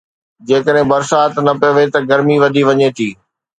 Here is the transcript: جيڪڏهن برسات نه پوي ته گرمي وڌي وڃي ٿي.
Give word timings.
جيڪڏهن 0.47 0.87
برسات 0.91 1.31
نه 1.45 1.53
پوي 1.61 1.85
ته 1.93 1.99
گرمي 2.09 2.35
وڌي 2.43 2.63
وڃي 2.69 2.89
ٿي. 2.97 3.09